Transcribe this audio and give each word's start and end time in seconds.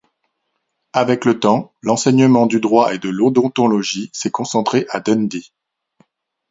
Avec 0.93 1.25
le 1.25 1.39
temps, 1.39 1.73
l'enseignement 1.83 2.47
du 2.47 2.59
droit 2.59 2.91
et 2.91 2.97
de 2.97 3.09
l'odontologie 3.09 4.09
s'est 4.13 4.31
concentré 4.31 4.87
à 4.89 4.99
Dundee. 4.99 5.53